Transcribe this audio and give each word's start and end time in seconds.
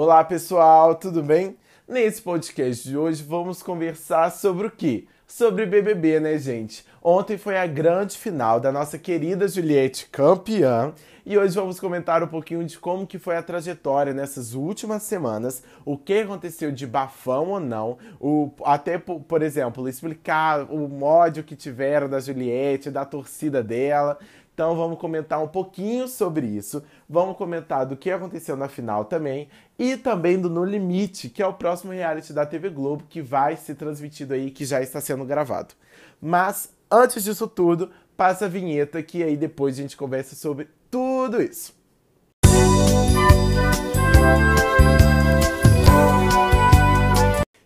Olá 0.00 0.22
pessoal, 0.22 0.94
tudo 0.94 1.24
bem? 1.24 1.56
Nesse 1.88 2.22
podcast 2.22 2.88
de 2.88 2.96
hoje 2.96 3.20
vamos 3.20 3.64
conversar 3.64 4.30
sobre 4.30 4.68
o 4.68 4.70
quê? 4.70 5.06
Sobre 5.26 5.66
BBB, 5.66 6.20
né, 6.20 6.38
gente? 6.38 6.86
Ontem 7.02 7.36
foi 7.36 7.58
a 7.58 7.66
grande 7.66 8.16
final 8.16 8.60
da 8.60 8.70
nossa 8.70 8.96
querida 8.96 9.48
Juliette 9.48 10.06
campeã 10.06 10.94
e 11.26 11.36
hoje 11.36 11.52
vamos 11.56 11.80
comentar 11.80 12.22
um 12.22 12.28
pouquinho 12.28 12.64
de 12.64 12.78
como 12.78 13.08
que 13.08 13.18
foi 13.18 13.36
a 13.36 13.42
trajetória 13.42 14.14
nessas 14.14 14.54
últimas 14.54 15.02
semanas, 15.02 15.64
o 15.84 15.98
que 15.98 16.20
aconteceu 16.20 16.70
de 16.70 16.86
bafão 16.86 17.48
ou 17.48 17.58
não, 17.58 17.98
o, 18.20 18.52
até, 18.64 18.98
por, 18.98 19.18
por 19.18 19.42
exemplo, 19.42 19.88
explicar 19.88 20.62
o 20.70 21.02
ódio 21.02 21.42
que 21.42 21.56
tiveram 21.56 22.08
da 22.08 22.20
Juliette, 22.20 22.88
da 22.88 23.04
torcida 23.04 23.64
dela. 23.64 24.16
Então 24.58 24.74
vamos 24.74 24.98
comentar 24.98 25.40
um 25.40 25.46
pouquinho 25.46 26.08
sobre 26.08 26.44
isso. 26.44 26.82
Vamos 27.08 27.36
comentar 27.36 27.86
do 27.86 27.96
que 27.96 28.10
aconteceu 28.10 28.56
na 28.56 28.68
final 28.68 29.04
também 29.04 29.48
e 29.78 29.96
também 29.96 30.36
do 30.36 30.50
No 30.50 30.64
Limite, 30.64 31.28
que 31.28 31.40
é 31.40 31.46
o 31.46 31.52
próximo 31.52 31.92
reality 31.92 32.32
da 32.32 32.44
TV 32.44 32.68
Globo 32.68 33.04
que 33.08 33.22
vai 33.22 33.56
ser 33.56 33.76
transmitido 33.76 34.34
aí, 34.34 34.50
que 34.50 34.64
já 34.64 34.82
está 34.82 35.00
sendo 35.00 35.24
gravado. 35.24 35.74
Mas 36.20 36.72
antes 36.90 37.22
disso 37.22 37.46
tudo, 37.46 37.92
passa 38.16 38.46
a 38.46 38.48
vinheta 38.48 39.00
que 39.00 39.22
aí 39.22 39.36
depois 39.36 39.78
a 39.78 39.82
gente 39.82 39.96
conversa 39.96 40.34
sobre 40.34 40.66
tudo 40.90 41.40
isso. 41.40 41.77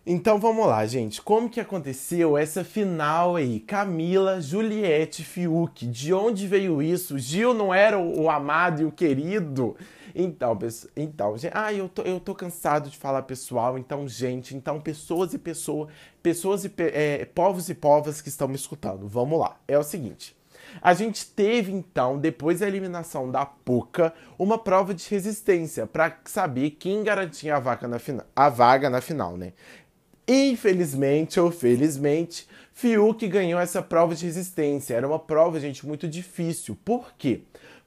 Então 0.04 0.36
vamos 0.36 0.66
lá, 0.66 0.84
gente. 0.84 1.22
Como 1.22 1.48
que 1.48 1.60
aconteceu 1.60 2.36
essa 2.36 2.64
final 2.64 3.36
aí? 3.36 3.60
Camila, 3.60 4.40
Juliette, 4.40 5.22
Fiuk. 5.22 5.86
De 5.86 6.12
onde 6.12 6.48
veio 6.48 6.82
isso? 6.82 7.20
Gil 7.20 7.54
não 7.54 7.72
era 7.72 7.96
o, 7.96 8.28
amado 8.28 8.82
e 8.82 8.84
o 8.84 8.90
querido? 8.90 9.76
Então, 10.12 10.58
então, 10.96 11.38
gente, 11.38 11.52
ah, 11.54 11.72
eu 11.72 11.88
tô, 11.88 12.02
eu 12.02 12.18
tô 12.18 12.34
cansado 12.34 12.90
de 12.90 12.98
falar 12.98 13.22
pessoal, 13.22 13.78
então, 13.78 14.06
gente, 14.06 14.54
então, 14.56 14.80
pessoas 14.80 15.32
e 15.34 15.38
pessoas, 15.38 15.88
pessoas 16.20 16.64
e 16.64 16.72
é, 16.78 17.24
povos 17.24 17.68
e 17.68 17.74
povas 17.74 18.20
que 18.20 18.28
estão 18.28 18.48
me 18.48 18.56
escutando. 18.56 19.06
Vamos 19.06 19.38
lá. 19.38 19.56
É 19.68 19.78
o 19.78 19.84
seguinte. 19.84 20.36
A 20.80 20.94
gente 20.94 21.26
teve 21.26 21.70
então, 21.70 22.18
depois 22.18 22.60
da 22.60 22.66
eliminação 22.66 23.30
da 23.30 23.44
Puca, 23.46 24.12
uma 24.38 24.58
prova 24.58 24.94
de 24.94 25.08
resistência 25.08 25.86
para 25.86 26.18
saber 26.24 26.70
quem 26.70 27.04
garantia 27.04 27.56
a 27.56 27.60
vaga 27.60 27.86
na 27.86 27.98
final, 27.98 28.26
a 28.34 28.48
vaga 28.48 28.90
na 28.90 29.00
final, 29.00 29.36
né? 29.36 29.52
Infelizmente 30.26 31.40
ou 31.40 31.50
felizmente, 31.50 32.46
Fiuk 32.72 33.26
ganhou 33.28 33.60
essa 33.60 33.82
prova 33.82 34.14
de 34.14 34.24
resistência. 34.24 34.94
Era 34.94 35.06
uma 35.06 35.18
prova, 35.18 35.58
gente, 35.60 35.86
muito 35.86 36.08
difícil. 36.08 36.76
Por 36.84 37.12
quê? 37.18 37.42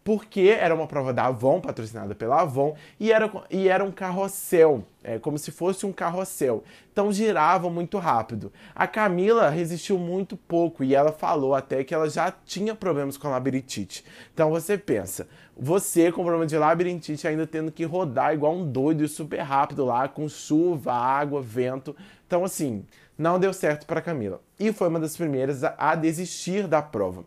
Porque 0.06 0.56
era 0.60 0.76
uma 0.76 0.86
prova 0.86 1.12
da 1.12 1.26
Avon, 1.26 1.60
patrocinada 1.60 2.14
pela 2.14 2.42
Avon, 2.42 2.76
e 3.00 3.12
era, 3.12 3.28
e 3.50 3.68
era 3.68 3.84
um 3.84 3.92
carrossel, 3.92 4.84
é, 5.04 5.18
como 5.18 5.36
se 5.40 5.52
fosse 5.52 5.84
um 5.84 5.92
carrossel. 5.92 6.64
Então 6.92 7.12
girava 7.12 7.72
muito 7.72 7.98
rápido. 7.98 8.54
A 8.76 8.86
Camila 8.86 9.50
resistiu 9.50 9.98
muito 9.98 10.38
pouco 10.38 10.84
e 10.84 10.94
ela 10.94 11.12
falou 11.12 11.56
até 11.56 11.84
que 11.84 11.92
ela 11.92 12.08
já 12.08 12.32
tinha 12.32 12.76
problemas 12.76 13.18
com 13.18 13.30
labirintite. 13.30 14.06
Então 14.32 14.52
você 14.52 14.78
pensa, 14.78 15.28
você 15.58 16.12
com 16.12 16.22
problema 16.22 16.46
de 16.46 16.56
labirintite 16.56 17.28
ainda 17.28 17.48
tendo 17.48 17.72
que 17.72 17.84
rodar 17.84 18.32
igual 18.32 18.54
um 18.54 18.72
doido 18.72 19.08
super 19.08 19.40
rápido 19.40 19.86
lá, 19.86 20.08
com 20.08 20.30
chuva, 20.30 20.94
água, 20.94 21.42
vento. 21.42 21.96
Então, 22.28 22.44
assim, 22.44 22.86
não 23.18 23.40
deu 23.40 23.54
certo 23.54 23.86
para 23.86 24.02
Camila. 24.02 24.42
E 24.60 24.72
foi 24.72 24.88
uma 24.88 25.00
das 25.00 25.16
primeiras 25.16 25.64
a, 25.64 25.74
a, 25.78 25.96
desistir 25.96 26.68
da 26.68 26.82
prova. 26.82 27.24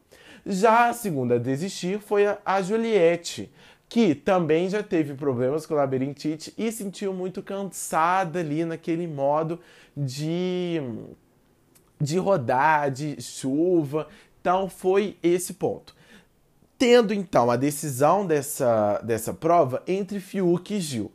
Já 0.51 0.89
a 0.89 0.95
segunda 0.95 1.35
a 1.35 1.39
desistir 1.39 2.01
foi 2.01 2.25
a, 2.43 2.63
Juliette, 2.63 3.53
que 3.87 4.15
também 4.15 4.71
já 4.71 4.83
teve 4.83 5.13
problemas 5.13 5.67
com 5.67 5.75
labirintite 5.75 6.55
e 6.57 6.73
sentiu 6.73 7.13
muito 7.13 7.43
cansada 7.43 8.39
ali 8.39 8.65
naquele 8.65 9.07
modo 9.07 9.61
de, 9.95 10.81
de 12.01 12.17
rodar, 12.17 12.91
de 12.91 13.21
chuva. 13.21 14.09
Então, 14.41 14.71
foi 14.71 15.19
esse 15.22 15.53
ponto. 15.53 15.95
Tendo 16.78 17.12
então 17.12 17.51
a 17.51 17.56
decisão 17.56 18.27
dessa, 18.27 19.03
dessa 19.05 19.34
prova 19.34 19.83
entre 19.87 20.19
Fiuk 20.19 20.72
e 20.72 20.81
Gil. 20.81 21.12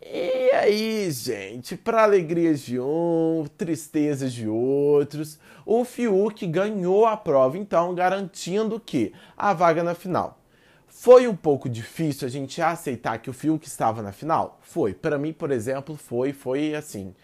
E 0.00 0.50
aí, 0.52 1.10
gente, 1.10 1.76
para 1.76 2.02
alegrias 2.02 2.60
de 2.60 2.78
um, 2.78 3.44
tristezas 3.56 4.32
de 4.32 4.46
outros, 4.46 5.38
o 5.64 5.84
Fiuk 5.84 6.46
ganhou 6.46 7.06
a 7.06 7.16
prova, 7.16 7.56
então 7.56 7.94
garantindo 7.94 8.78
que 8.78 9.12
a 9.36 9.52
vaga 9.52 9.82
na 9.82 9.94
final. 9.94 10.38
Foi 10.86 11.26
um 11.26 11.36
pouco 11.36 11.68
difícil 11.68 12.26
a 12.26 12.30
gente 12.30 12.60
aceitar 12.60 13.18
que 13.18 13.30
o 13.30 13.32
Fiuk 13.32 13.66
estava 13.66 14.02
na 14.02 14.12
final? 14.12 14.58
Foi. 14.62 14.94
Para 14.94 15.18
mim, 15.18 15.32
por 15.32 15.50
exemplo, 15.50 15.96
foi, 15.96 16.32
foi 16.32 16.74
assim, 16.74 17.14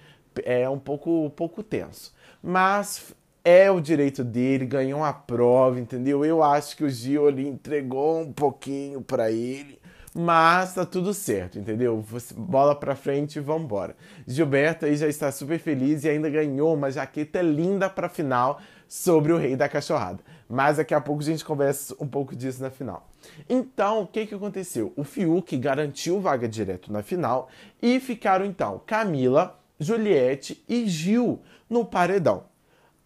é 0.45 0.69
um 0.69 0.79
pouco, 0.79 1.27
um 1.27 1.31
pouco 1.31 1.63
tenso. 1.63 2.15
Mas 2.43 3.15
é 3.45 3.71
o 3.71 3.81
direito 3.81 4.23
dele, 4.25 4.65
ganhou 4.67 5.03
a 5.05 5.13
prova, 5.13 5.81
entendeu? 5.81 6.25
Eu 6.25 6.43
acho 6.43 6.77
que 6.77 6.85
o 6.85 6.91
Gil 6.91 7.27
ali 7.27 7.47
entregou 7.47 8.21
um 8.21 8.33
pouquinho 8.33 9.01
para 9.03 9.31
ele, 9.31 9.79
mas 10.15 10.75
tá 10.75 10.85
tudo 10.85 11.15
certo, 11.15 11.59
entendeu? 11.59 12.05
Bola 12.37 12.75
pra 12.75 12.95
frente 12.95 13.37
e 13.37 13.41
vambora. 13.41 13.97
Gilberto 14.27 14.85
aí 14.85 14.95
já 14.95 15.09
está 15.09 15.33
super 15.33 15.59
feliz 15.59 16.05
e 16.05 16.09
ainda 16.09 16.29
ganhou 16.29 16.75
uma 16.75 16.91
jaqueta 16.91 17.41
linda 17.41 17.89
pra 17.89 18.09
final 18.09 18.61
sobre 18.87 19.33
o 19.33 19.39
Rei 19.39 19.57
da 19.57 19.71
Cachorrada. 19.71 20.23
Mas 20.47 20.77
daqui 20.77 20.93
a 20.93 21.01
pouco 21.01 21.23
a 21.23 21.25
gente 21.25 21.45
conversa 21.45 21.97
um 21.99 22.07
pouco 22.07 22.37
disso 22.37 22.63
na 22.63 22.71
final. 22.71 23.09
Então, 23.49 24.03
o 24.03 24.07
que, 24.07 24.27
que 24.27 24.35
aconteceu? 24.35 24.93
O 24.97 25.03
Fiuk 25.03 25.57
garantiu 25.57 26.21
vaga 26.21 26.47
direto 26.47 26.93
na 26.93 27.03
final 27.03 27.49
e 27.81 27.99
ficaram 27.99 28.45
então 28.45 28.83
Camila, 28.87 29.59
Juliette 29.81 30.63
e 30.69 30.87
Gil 30.87 31.41
no 31.71 31.87
paredão. 31.87 32.45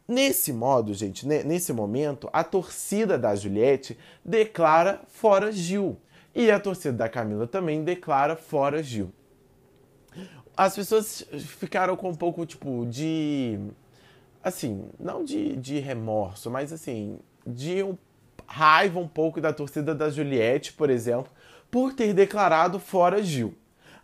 Nesse 0.09 0.53
modo, 0.53 0.93
gente, 0.93 1.27
nesse 1.27 1.73
momento, 1.73 2.29
a 2.33 2.43
torcida 2.43 3.17
da 3.17 3.35
Juliette 3.35 3.97
declara 4.25 5.03
fora 5.07 5.53
Gil. 5.53 5.97
E 6.37 6.51
a 6.51 6.61
torcida 6.61 6.93
da 6.93 7.09
Camila 7.09 7.47
também 7.47 7.83
declara 7.83 8.37
fora 8.37 8.83
Gil. 8.83 9.11
As 10.55 10.77
pessoas 10.77 11.25
ficaram 11.39 11.97
com 11.97 12.11
um 12.11 12.15
pouco, 12.15 12.45
tipo, 12.45 12.85
de. 12.85 13.59
Assim, 14.45 14.85
não 15.01 15.25
de, 15.25 15.57
de 15.57 15.79
remorso, 15.79 16.51
mas 16.51 16.75
assim, 16.75 17.19
de 17.47 17.83
um, 17.83 17.97
raiva 18.47 19.01
um 19.01 19.09
pouco 19.09 19.41
da 19.41 19.51
torcida 19.51 19.95
da 19.95 20.11
Juliette, 20.11 20.75
por 20.75 20.91
exemplo, 20.91 21.33
por 21.71 21.95
ter 21.95 22.13
declarado 22.13 22.79
fora 22.79 23.23
Gil. 23.23 23.55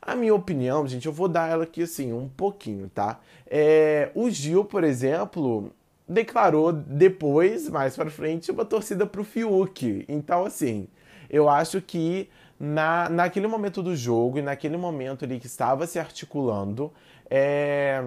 A 0.01 0.17
minha 0.17 0.35
opinião, 0.35 0.87
gente, 0.87 1.05
eu 1.05 1.13
vou 1.13 1.29
dar 1.29 1.51
ela 1.51 1.65
aqui 1.65 1.83
assim, 1.83 2.15
um 2.15 2.31
pouquinho, 2.31 2.89
tá? 2.89 3.21
É, 3.47 4.11
o 4.15 4.31
Gil, 4.31 4.65
por 4.65 4.85
exemplo, 4.85 5.71
declarou 6.09 6.73
depois, 6.73 7.69
mais 7.69 7.95
para 7.95 8.11
frente, 8.11 8.51
uma 8.51 8.65
torcida 8.65 9.07
pro 9.07 9.23
Fiuk. 9.23 10.07
Então, 10.09 10.47
assim, 10.47 10.89
eu 11.33 11.49
acho 11.49 11.81
que 11.81 12.29
na, 12.61 13.09
naquele 13.09 13.49
momento 13.49 13.83
do 13.83 13.97
jogo 13.97 14.39
e 14.39 14.43
naquele 14.43 14.77
momento 14.77 15.25
ali 15.25 15.41
que 15.41 15.47
estava 15.47 15.87
se 15.87 15.99
articulando, 15.99 16.93
é, 17.29 18.05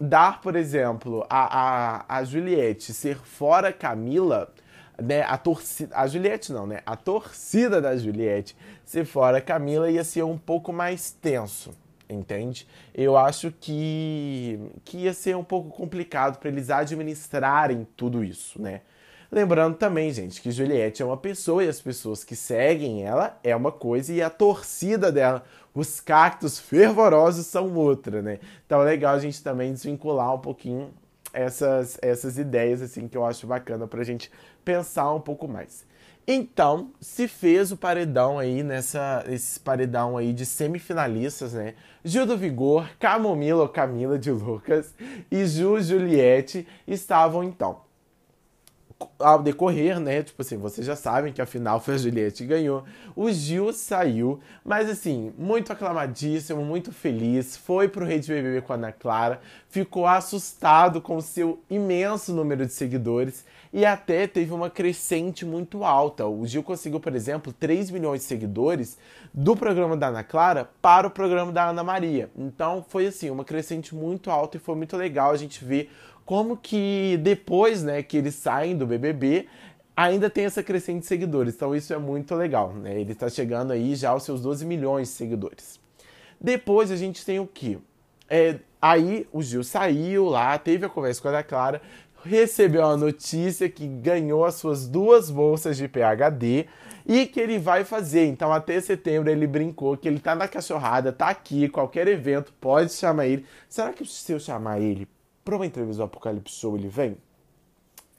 dar, 0.00 0.40
por 0.40 0.56
exemplo, 0.56 1.26
a, 1.28 2.06
a, 2.06 2.18
a 2.18 2.24
Juliette 2.24 2.94
ser 2.94 3.16
fora 3.16 3.72
Camila, 3.72 4.50
né, 4.96 5.22
a 5.22 5.36
torcida, 5.36 5.94
a 5.96 6.06
Juliette 6.06 6.52
não, 6.52 6.66
né, 6.66 6.80
a 6.86 6.96
torcida 6.96 7.80
da 7.80 7.96
Juliette 7.96 8.56
ser 8.84 9.04
fora 9.04 9.40
Camila 9.40 9.90
ia 9.90 10.04
ser 10.04 10.22
um 10.22 10.38
pouco 10.38 10.72
mais 10.72 11.10
tenso 11.10 11.74
entende? 12.12 12.66
Eu 12.92 13.16
acho 13.16 13.52
que, 13.52 14.58
que 14.84 14.98
ia 14.98 15.14
ser 15.14 15.36
um 15.36 15.44
pouco 15.44 15.70
complicado 15.70 16.38
para 16.38 16.48
eles 16.48 16.68
administrarem 16.70 17.86
tudo 17.96 18.24
isso, 18.24 18.60
né? 18.60 18.80
Lembrando 19.32 19.76
também, 19.76 20.12
gente, 20.12 20.42
que 20.42 20.50
Juliette 20.50 21.02
é 21.02 21.04
uma 21.04 21.16
pessoa 21.16 21.62
e 21.62 21.68
as 21.68 21.80
pessoas 21.80 22.24
que 22.24 22.34
seguem 22.34 23.04
ela 23.04 23.38
é 23.44 23.54
uma 23.54 23.70
coisa 23.70 24.12
e 24.12 24.20
a 24.20 24.28
torcida 24.28 25.12
dela, 25.12 25.44
os 25.72 26.00
cactos 26.00 26.58
fervorosos 26.58 27.46
são 27.46 27.72
outra, 27.76 28.20
né? 28.20 28.40
Então 28.66 28.82
é 28.82 28.84
legal 28.84 29.14
a 29.14 29.20
gente 29.20 29.40
também 29.40 29.72
desvincular 29.72 30.34
um 30.34 30.40
pouquinho 30.40 30.92
essas, 31.32 31.96
essas 32.02 32.38
ideias, 32.38 32.82
assim, 32.82 33.06
que 33.06 33.16
eu 33.16 33.24
acho 33.24 33.46
bacana 33.46 33.86
pra 33.86 34.02
gente 34.02 34.32
pensar 34.64 35.14
um 35.14 35.20
pouco 35.20 35.46
mais. 35.46 35.86
Então, 36.26 36.90
se 37.00 37.28
fez 37.28 37.70
o 37.70 37.76
paredão 37.76 38.36
aí 38.36 38.64
nessa 38.64 39.24
esse 39.28 39.60
paredão 39.60 40.16
aí 40.16 40.32
de 40.32 40.44
semifinalistas, 40.44 41.52
né? 41.52 41.74
Gil 42.04 42.26
do 42.26 42.36
Vigor, 42.36 42.88
Camomila 42.98 43.62
ou 43.62 43.68
Camila 43.68 44.18
de 44.18 44.32
Lucas 44.32 44.92
e 45.30 45.46
Ju 45.46 45.80
Juliette 45.80 46.66
estavam 46.86 47.44
então 47.44 47.89
ao 49.18 49.42
decorrer, 49.42 49.98
né? 49.98 50.22
Tipo 50.22 50.42
assim, 50.42 50.56
vocês 50.56 50.86
já 50.86 50.96
sabem 50.96 51.32
que 51.32 51.40
a 51.40 51.46
final 51.46 51.80
foi 51.80 51.94
a 51.94 51.98
Juliette 51.98 52.42
que 52.42 52.48
ganhou. 52.48 52.84
O 53.16 53.30
Gil 53.30 53.72
saiu, 53.72 54.40
mas 54.64 54.88
assim, 54.88 55.32
muito 55.38 55.72
aclamadíssimo, 55.72 56.64
muito 56.64 56.92
feliz. 56.92 57.56
Foi 57.56 57.88
pro 57.88 58.04
Rede 58.04 58.32
BBB 58.32 58.62
com 58.62 58.72
a 58.72 58.76
Ana 58.76 58.92
Clara, 58.92 59.40
ficou 59.68 60.06
assustado 60.06 61.00
com 61.00 61.16
o 61.16 61.22
seu 61.22 61.62
imenso 61.68 62.32
número 62.32 62.66
de 62.66 62.72
seguidores 62.72 63.44
e 63.72 63.84
até 63.86 64.26
teve 64.26 64.52
uma 64.52 64.68
crescente 64.68 65.44
muito 65.46 65.84
alta. 65.84 66.26
O 66.26 66.46
Gil 66.46 66.62
conseguiu, 66.62 66.98
por 66.98 67.14
exemplo, 67.14 67.52
3 67.52 67.90
milhões 67.90 68.20
de 68.20 68.26
seguidores 68.26 68.98
do 69.32 69.56
programa 69.56 69.96
da 69.96 70.08
Ana 70.08 70.24
Clara 70.24 70.68
para 70.82 71.06
o 71.06 71.10
programa 71.10 71.52
da 71.52 71.68
Ana 71.68 71.84
Maria. 71.84 72.30
Então 72.36 72.84
foi 72.88 73.06
assim, 73.06 73.30
uma 73.30 73.44
crescente 73.44 73.94
muito 73.94 74.30
alta 74.30 74.56
e 74.56 74.60
foi 74.60 74.74
muito 74.74 74.96
legal 74.96 75.30
a 75.30 75.36
gente 75.36 75.64
ver 75.64 75.90
como 76.30 76.56
que 76.56 77.18
depois, 77.24 77.82
né, 77.82 78.04
que 78.04 78.16
eles 78.16 78.36
saem 78.36 78.76
do 78.76 78.86
BBB, 78.86 79.48
ainda 79.96 80.30
tem 80.30 80.44
essa 80.44 80.62
crescente 80.62 81.00
de 81.00 81.06
seguidores. 81.06 81.56
Então 81.56 81.74
isso 81.74 81.92
é 81.92 81.98
muito 81.98 82.36
legal, 82.36 82.72
né? 82.72 83.00
Ele 83.00 83.10
está 83.10 83.28
chegando 83.28 83.72
aí 83.72 83.96
já 83.96 84.10
aos 84.10 84.22
seus 84.22 84.40
12 84.40 84.64
milhões 84.64 85.08
de 85.08 85.14
seguidores. 85.14 85.80
Depois 86.40 86.92
a 86.92 86.96
gente 86.96 87.26
tem 87.26 87.40
o 87.40 87.48
que? 87.48 87.78
É, 88.28 88.60
aí 88.80 89.26
o 89.32 89.42
Gil 89.42 89.64
saiu 89.64 90.26
lá, 90.26 90.56
teve 90.56 90.86
a 90.86 90.88
conversa 90.88 91.20
com 91.20 91.26
a 91.26 91.30
Ana 91.32 91.42
Clara, 91.42 91.82
recebeu 92.22 92.86
a 92.86 92.96
notícia 92.96 93.68
que 93.68 93.88
ganhou 93.88 94.44
as 94.44 94.54
suas 94.54 94.86
duas 94.86 95.30
bolsas 95.30 95.76
de 95.76 95.88
PhD 95.88 96.66
e 97.04 97.26
que 97.26 97.40
ele 97.40 97.58
vai 97.58 97.82
fazer. 97.82 98.26
Então, 98.26 98.52
até 98.52 98.80
setembro 98.80 99.32
ele 99.32 99.48
brincou 99.48 99.96
que 99.96 100.06
ele 100.06 100.20
tá 100.20 100.36
na 100.36 100.46
cachorrada, 100.46 101.10
tá 101.12 101.26
aqui, 101.26 101.68
qualquer 101.68 102.06
evento, 102.06 102.52
pode 102.60 102.92
chamar 102.92 103.26
ele. 103.26 103.44
Será 103.68 103.92
que 103.92 104.06
se 104.06 104.30
eu 104.30 104.38
chamar 104.38 104.78
ele 104.78 105.08
para 105.44 105.56
uma 105.56 105.66
entrevista 105.66 105.98
do 105.98 106.04
Apocalipse 106.04 106.54
Show 106.54 106.76
ele 106.76 106.88
vem? 106.88 107.16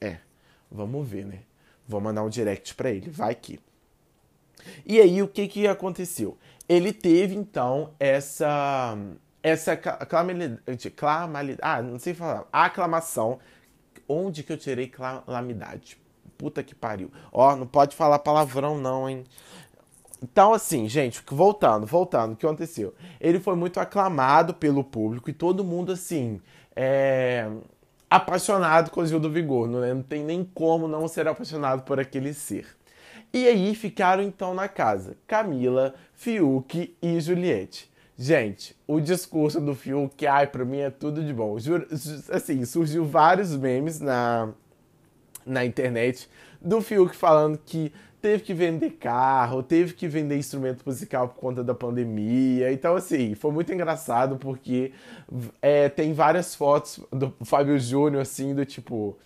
É, 0.00 0.18
vamos 0.70 1.06
ver, 1.06 1.24
né? 1.24 1.40
Vou 1.86 2.00
mandar 2.00 2.22
um 2.22 2.28
direct 2.28 2.74
para 2.74 2.90
ele, 2.90 3.10
vai 3.10 3.34
que. 3.34 3.60
E 4.86 5.00
aí 5.00 5.22
o 5.22 5.28
que 5.28 5.48
que 5.48 5.66
aconteceu? 5.66 6.38
Ele 6.68 6.92
teve 6.92 7.34
então 7.34 7.92
essa 7.98 8.96
essa 9.42 9.76
clamalidade, 9.76 11.60
ah, 11.60 11.82
não 11.82 11.98
sei 11.98 12.14
falar, 12.14 12.46
aclamação. 12.52 13.40
Onde 14.08 14.42
que 14.42 14.52
eu 14.52 14.56
tirei 14.56 14.88
calamidade? 14.88 15.98
Puta 16.38 16.62
que 16.62 16.74
pariu. 16.74 17.10
Ó, 17.32 17.56
não 17.56 17.66
pode 17.66 17.96
falar 17.96 18.18
palavrão 18.20 18.78
não, 18.78 19.08
hein? 19.08 19.24
Então, 20.22 20.52
assim, 20.52 20.88
gente, 20.88 21.20
voltando, 21.26 21.84
voltando, 21.84 22.34
o 22.34 22.36
que 22.36 22.46
aconteceu? 22.46 22.94
Ele 23.20 23.40
foi 23.40 23.56
muito 23.56 23.80
aclamado 23.80 24.54
pelo 24.54 24.84
público 24.84 25.28
e 25.28 25.32
todo 25.32 25.64
mundo, 25.64 25.90
assim, 25.90 26.40
é, 26.76 27.48
apaixonado 28.08 28.90
com 28.90 29.00
o 29.00 29.06
Gil 29.06 29.20
do 29.20 29.30
Vigor, 29.30 29.68
né? 29.68 29.94
não 29.94 30.02
tem 30.02 30.24
nem 30.24 30.44
como 30.44 30.86
não 30.86 31.08
ser 31.08 31.26
apaixonado 31.28 31.82
por 31.82 31.98
aquele 31.98 32.34
ser. 32.34 32.66
E 33.32 33.46
aí 33.46 33.74
ficaram 33.74 34.22
então 34.22 34.52
na 34.52 34.68
casa 34.68 35.16
Camila, 35.26 35.94
Fiuk 36.14 36.94
e 37.00 37.20
Juliette. 37.20 37.90
Gente, 38.16 38.76
o 38.86 39.00
discurso 39.00 39.60
do 39.60 39.74
Fiuk, 39.74 40.26
ai, 40.26 40.46
pra 40.46 40.64
mim 40.64 40.78
é 40.78 40.90
tudo 40.90 41.24
de 41.24 41.32
bom. 41.32 41.58
Juro, 41.58 41.86
assim, 42.30 42.64
surgiu 42.64 43.04
vários 43.04 43.56
memes 43.56 44.00
na, 44.00 44.50
na 45.46 45.64
internet 45.64 46.28
do 46.60 46.80
Fiuk 46.82 47.16
falando 47.16 47.58
que 47.58 47.92
teve 48.22 48.44
que 48.44 48.54
vender 48.54 48.90
carro, 48.92 49.64
teve 49.64 49.92
que 49.94 50.06
vender 50.06 50.38
instrumento 50.38 50.84
musical 50.86 51.28
por 51.28 51.40
conta 51.40 51.64
da 51.64 51.74
pandemia. 51.74 52.72
Então, 52.72 52.94
assim, 52.94 53.34
foi 53.34 53.50
muito 53.50 53.72
engraçado 53.72 54.36
porque 54.36 54.92
é, 55.60 55.88
tem 55.88 56.14
várias 56.14 56.54
fotos 56.54 57.00
do 57.10 57.34
Fábio 57.44 57.78
Júnior, 57.78 58.22
assim, 58.22 58.54
do 58.54 58.64
tipo. 58.64 59.18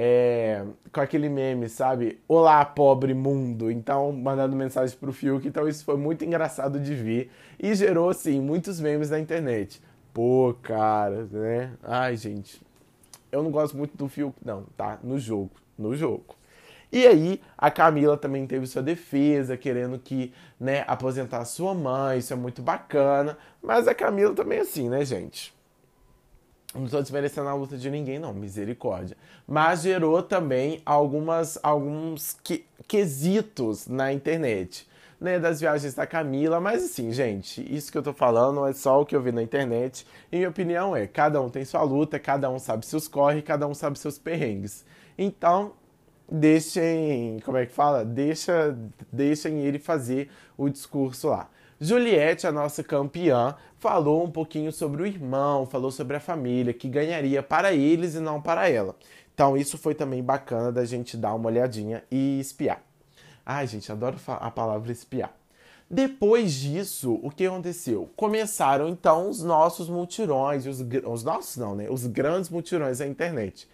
É, 0.00 0.64
com 0.92 1.00
aquele 1.00 1.28
meme, 1.28 1.68
sabe? 1.68 2.20
Olá, 2.28 2.64
pobre 2.64 3.12
mundo. 3.14 3.70
Então, 3.70 4.12
mandando 4.12 4.54
mensagem 4.54 4.96
pro 4.96 5.12
Fiuk. 5.12 5.46
Então, 5.46 5.68
isso 5.68 5.84
foi 5.84 5.96
muito 5.96 6.24
engraçado 6.24 6.78
de 6.78 6.94
ver. 6.94 7.30
E 7.58 7.74
gerou, 7.74 8.08
assim, 8.08 8.40
muitos 8.40 8.80
memes 8.80 9.10
na 9.10 9.18
internet. 9.18 9.82
Pô, 10.14 10.54
cara, 10.62 11.26
né? 11.32 11.72
Ai, 11.82 12.16
gente. 12.16 12.62
Eu 13.30 13.42
não 13.42 13.50
gosto 13.50 13.76
muito 13.76 13.96
do 13.96 14.08
Fiuk, 14.08 14.36
não, 14.44 14.62
tá? 14.76 15.00
No 15.02 15.18
jogo. 15.18 15.50
No 15.76 15.96
jogo. 15.96 16.38
E 16.90 17.06
aí 17.06 17.40
a 17.56 17.70
Camila 17.70 18.16
também 18.16 18.46
teve 18.46 18.66
sua 18.66 18.82
defesa, 18.82 19.56
querendo 19.56 19.98
que, 19.98 20.32
né, 20.58 20.84
aposentar 20.86 21.44
sua 21.44 21.74
mãe, 21.74 22.18
isso 22.18 22.32
é 22.32 22.36
muito 22.36 22.62
bacana. 22.62 23.36
Mas 23.62 23.86
a 23.86 23.94
Camila 23.94 24.34
também 24.34 24.58
é 24.58 24.62
assim, 24.62 24.88
né, 24.88 25.04
gente? 25.04 25.54
Não 26.74 26.84
estou 26.84 27.00
desmerecendo 27.00 27.48
a 27.48 27.54
luta 27.54 27.78
de 27.78 27.90
ninguém, 27.90 28.18
não, 28.18 28.34
misericórdia. 28.34 29.16
Mas 29.46 29.82
gerou 29.82 30.22
também 30.22 30.82
algumas, 30.84 31.58
alguns 31.62 32.36
que, 32.42 32.66
quesitos 32.86 33.86
na 33.86 34.12
internet, 34.12 34.86
né, 35.18 35.38
das 35.38 35.60
viagens 35.60 35.94
da 35.94 36.06
Camila. 36.06 36.60
Mas 36.60 36.84
assim, 36.84 37.10
gente, 37.10 37.64
isso 37.74 37.90
que 37.90 37.96
eu 37.96 38.02
tô 38.02 38.12
falando 38.12 38.66
é 38.66 38.72
só 38.74 39.00
o 39.00 39.06
que 39.06 39.16
eu 39.16 39.22
vi 39.22 39.32
na 39.32 39.42
internet. 39.42 40.06
E 40.30 40.36
minha 40.36 40.50
opinião 40.50 40.94
é: 40.94 41.06
cada 41.06 41.40
um 41.40 41.48
tem 41.48 41.64
sua 41.64 41.82
luta, 41.82 42.18
cada 42.18 42.50
um 42.50 42.58
sabe 42.58 42.84
seus 42.84 43.08
corre, 43.08 43.40
cada 43.40 43.66
um 43.66 43.74
sabe 43.74 43.98
seus 43.98 44.18
perrengues. 44.18 44.84
Então, 45.16 45.72
deixem, 46.30 47.40
como 47.44 47.56
é 47.56 47.66
que 47.66 47.72
fala? 47.72 48.04
Deixa, 48.04 48.76
deixem 49.12 49.60
ele 49.60 49.78
fazer 49.78 50.30
o 50.56 50.68
discurso 50.68 51.28
lá. 51.28 51.48
Juliette, 51.80 52.46
a 52.46 52.52
nossa 52.52 52.82
campeã, 52.82 53.54
falou 53.78 54.24
um 54.24 54.30
pouquinho 54.30 54.72
sobre 54.72 55.02
o 55.02 55.06
irmão, 55.06 55.64
falou 55.64 55.90
sobre 55.90 56.16
a 56.16 56.20
família, 56.20 56.74
que 56.74 56.88
ganharia 56.88 57.42
para 57.42 57.72
eles 57.72 58.14
e 58.14 58.20
não 58.20 58.40
para 58.40 58.68
ela. 58.68 58.96
Então, 59.32 59.56
isso 59.56 59.78
foi 59.78 59.94
também 59.94 60.22
bacana 60.22 60.72
da 60.72 60.84
gente 60.84 61.16
dar 61.16 61.34
uma 61.34 61.48
olhadinha 61.48 62.02
e 62.10 62.40
espiar. 62.40 62.82
Ai, 63.46 63.66
gente, 63.66 63.90
adoro 63.90 64.16
a 64.26 64.50
palavra 64.50 64.90
espiar. 64.90 65.32
Depois 65.88 66.52
disso, 66.52 67.18
o 67.22 67.30
que 67.30 67.46
aconteceu? 67.46 68.10
Começaram 68.14 68.88
então 68.88 69.30
os 69.30 69.42
nossos 69.42 69.88
multirões, 69.88 70.66
os, 70.66 70.84
os 71.06 71.24
nossos 71.24 71.56
não, 71.56 71.74
né? 71.74 71.88
Os 71.88 72.06
grandes 72.06 72.50
multirões 72.50 72.98
da 72.98 73.06
internet 73.06 73.66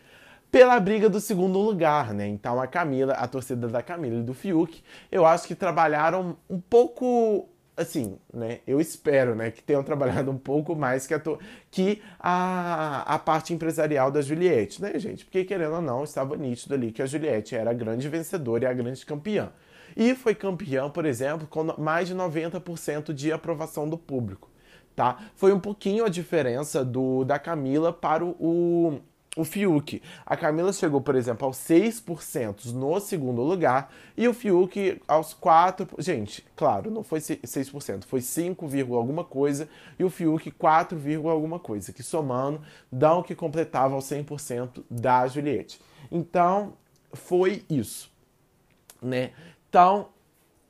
pela 0.54 0.78
briga 0.78 1.10
do 1.10 1.18
segundo 1.18 1.58
lugar, 1.58 2.14
né? 2.14 2.28
Então 2.28 2.60
a 2.60 2.66
Camila, 2.68 3.14
a 3.14 3.26
torcida 3.26 3.66
da 3.66 3.82
Camila 3.82 4.20
e 4.20 4.22
do 4.22 4.32
Fiuk, 4.32 4.84
eu 5.10 5.26
acho 5.26 5.48
que 5.48 5.54
trabalharam 5.56 6.36
um 6.48 6.60
pouco 6.60 7.48
assim, 7.76 8.16
né? 8.32 8.60
Eu 8.64 8.80
espero, 8.80 9.34
né, 9.34 9.50
que 9.50 9.60
tenham 9.60 9.82
trabalhado 9.82 10.30
um 10.30 10.38
pouco 10.38 10.76
mais 10.76 11.08
que 11.08 11.14
a, 11.14 11.20
que 11.72 12.00
a, 12.20 13.02
a 13.14 13.18
parte 13.18 13.52
empresarial 13.52 14.12
da 14.12 14.22
Juliette, 14.22 14.80
né, 14.80 14.96
gente? 14.96 15.24
Porque 15.24 15.42
querendo 15.42 15.74
ou 15.74 15.82
não, 15.82 16.04
estava 16.04 16.36
nítido 16.36 16.74
ali 16.74 16.92
que 16.92 17.02
a 17.02 17.06
Juliette 17.06 17.56
era 17.56 17.72
a 17.72 17.74
grande 17.74 18.08
vencedora 18.08 18.62
e 18.62 18.66
a 18.68 18.72
grande 18.72 19.04
campeã. 19.04 19.50
E 19.96 20.14
foi 20.14 20.36
campeã, 20.36 20.88
por 20.88 21.04
exemplo, 21.04 21.48
com 21.48 21.64
mais 21.82 22.06
de 22.06 22.14
90% 22.14 23.12
de 23.12 23.32
aprovação 23.32 23.88
do 23.88 23.98
público, 23.98 24.48
tá? 24.94 25.18
Foi 25.34 25.52
um 25.52 25.58
pouquinho 25.58 26.04
a 26.04 26.08
diferença 26.08 26.84
do 26.84 27.24
da 27.24 27.40
Camila 27.40 27.92
para 27.92 28.24
o, 28.24 28.36
o 28.38 29.00
Fiuk. 29.42 30.00
A 30.24 30.36
Camila 30.36 30.72
chegou, 30.72 31.00
por 31.00 31.16
exemplo, 31.16 31.46
aos 31.46 31.56
6% 31.56 32.72
no 32.72 33.00
segundo 33.00 33.42
lugar 33.42 33.92
e 34.16 34.28
o 34.28 34.34
Fiuk 34.34 35.00
aos 35.08 35.34
4%. 35.34 35.88
Gente, 35.98 36.46
claro, 36.54 36.90
não 36.90 37.02
foi 37.02 37.18
6%, 37.18 38.04
foi 38.04 38.20
5, 38.20 38.66
alguma 38.94 39.24
coisa 39.24 39.68
e 39.98 40.04
o 40.04 40.10
Fiuk 40.10 40.50
4, 40.52 41.00
alguma 41.28 41.58
coisa, 41.58 41.92
que 41.92 42.02
somando 42.02 42.60
dão 42.92 43.22
que 43.22 43.34
completava 43.34 43.94
aos 43.94 44.04
100% 44.04 44.84
da 44.88 45.26
Juliette. 45.26 45.80
Então, 46.12 46.74
foi 47.12 47.64
isso, 47.68 48.12
né? 49.02 49.32
Então, 49.68 50.10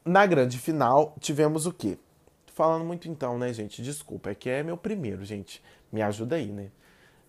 na 0.04 0.24
grande 0.24 0.58
final, 0.58 1.14
tivemos 1.20 1.66
o 1.66 1.72
quê? 1.72 1.98
Tô 2.46 2.52
falando 2.54 2.84
muito 2.84 3.08
então, 3.08 3.38
né, 3.38 3.52
gente? 3.52 3.82
Desculpa, 3.82 4.30
é 4.30 4.34
que 4.34 4.48
é 4.48 4.62
meu 4.62 4.76
primeiro, 4.76 5.24
gente. 5.24 5.62
Me 5.92 6.00
ajuda 6.00 6.36
aí, 6.36 6.50
né? 6.50 6.70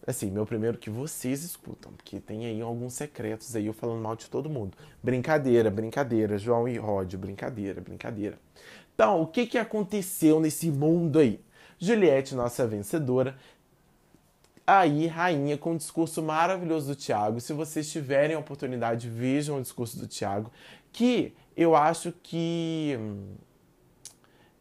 Assim, 0.08 0.30
meu 0.30 0.46
primeiro 0.46 0.78
que 0.78 0.90
vocês 0.90 1.44
escutam, 1.44 1.92
porque 1.94 2.20
tem 2.20 2.46
aí 2.46 2.62
alguns 2.62 2.94
secretos 2.94 3.56
aí 3.56 3.66
eu 3.66 3.74
falando 3.74 4.02
mal 4.02 4.16
de 4.16 4.30
todo 4.30 4.50
mundo. 4.50 4.78
Brincadeira, 5.02 5.72
brincadeira, 5.72 6.38
João 6.38 6.68
e 6.68 6.78
Rod, 6.78 7.16
brincadeira, 7.16 7.82
brincadeira. 7.82 8.38
Então, 8.94 9.22
o 9.22 9.28
que, 9.28 9.48
que 9.48 9.58
aconteceu 9.58 10.40
nesse 10.40 10.70
mundo 10.70 11.20
aí? 11.20 11.40
Juliette, 11.80 12.36
nossa 12.36 12.66
vencedora, 12.68 13.36
aí, 14.66 15.08
rainha, 15.08 15.58
com 15.58 15.74
um 15.74 15.78
discurso 15.78 16.22
maravilhoso 16.22 16.88
do 16.88 16.96
Thiago. 16.96 17.40
Se 17.42 17.54
vocês 17.54 17.92
tiverem 17.92 18.36
a 18.36 18.40
oportunidade, 18.40 19.10
vejam 19.10 19.58
o 19.58 19.62
discurso 19.62 19.98
do 19.98 20.08
Thiago, 20.08 20.52
que 20.92 21.34
eu 21.56 21.76
acho 21.76 22.14
que. 22.24 22.98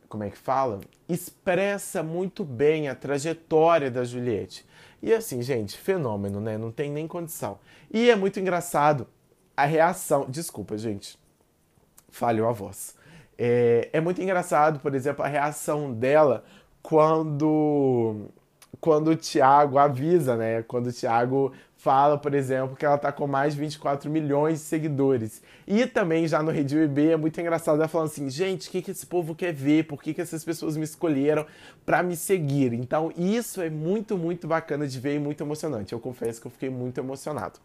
Como 0.09 0.23
é 0.23 0.31
que 0.31 0.39
fala? 0.39 0.81
Expressa 1.09 2.03
muito 2.03 2.45
bem 2.45 2.89
a 2.89 2.95
trajetória 2.95 3.91
da 3.91 4.05
Juliette. 4.05 4.65
E 5.05 5.13
assim, 5.13 5.43
gente, 5.43 5.77
fenômeno, 5.77 6.41
né? 6.41 6.57
Não 6.57 6.73
tem 6.73 6.91
nem 6.91 7.07
condição. 7.07 7.59
E 7.93 8.09
é 8.09 8.17
muito 8.17 8.41
engraçado 8.41 9.07
a 9.55 9.67
reação. 9.67 10.25
Desculpa, 10.27 10.79
gente. 10.79 11.19
Falhou 12.09 12.49
a 12.49 12.53
voz. 12.53 12.97
É, 13.37 13.91
é 13.93 14.01
muito 14.01 14.23
engraçado, 14.23 14.81
por 14.81 14.95
exemplo, 14.95 15.23
a 15.23 15.29
reação 15.29 15.93
dela 15.93 16.43
quando 16.83 18.31
quando 18.81 19.09
o 19.11 19.17
Thiago 19.17 19.77
avisa, 19.77 20.37
né? 20.37 20.63
Quando 20.63 20.87
o 20.87 20.93
Thiago 20.93 21.53
fala, 21.85 22.17
por 22.17 22.33
exemplo, 22.33 22.75
que 22.75 22.87
ela 22.87 22.97
tá 22.97 23.12
com 23.12 23.26
mais 23.26 23.53
de 23.53 23.61
24 23.61 24.11
milhões 24.11 24.59
de 24.59 24.64
seguidores. 24.64 25.43
E 25.67 25.87
também 25.87 26.26
já 26.26 26.43
no 26.43 26.50
Rede 26.50 26.75
BB 26.75 27.11
é 27.11 27.17
muito 27.19 27.38
engraçado 27.38 27.76
ela 27.76 27.87
falando 27.87 28.07
assim, 28.07 28.31
gente, 28.31 28.69
o 28.69 28.71
que, 28.71 28.81
que 28.81 28.91
esse 28.91 29.05
povo 29.05 29.35
quer 29.35 29.53
ver? 29.53 29.87
Por 29.87 30.03
que, 30.03 30.14
que 30.14 30.23
essas 30.23 30.43
pessoas 30.43 30.79
me 30.79 30.85
escolheram 30.85 31.45
para 31.85 32.03
me 32.03 32.17
seguir? 32.17 32.73
Então 32.73 33.12
isso 33.14 33.61
é 33.61 33.69
muito, 33.69 34.17
muito 34.17 34.49
bacana 34.49 34.87
de 34.88 34.99
ver 34.99 35.17
e 35.17 35.19
muito 35.19 35.45
emocionante. 35.45 35.93
Eu 35.93 36.00
confesso 36.00 36.41
que 36.41 36.47
eu 36.47 36.50
fiquei 36.50 36.71
muito 36.71 36.99
emocionado. 36.99 37.61